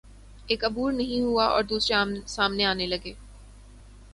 ایک 0.47 0.63
عبور 0.65 0.91
نہیں 0.91 1.21
ہوا 1.21 1.45
اور 1.45 1.63
دوسرے 1.63 1.95
سامنے 2.27 2.65
آنے 2.65 2.87
لگے۔ 2.87 3.13